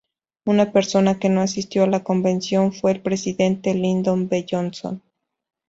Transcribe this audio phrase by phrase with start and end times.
[0.47, 4.47] Una persona que no asistió a la convención fue el Presidente Lyndon B.
[4.49, 5.03] Johnson.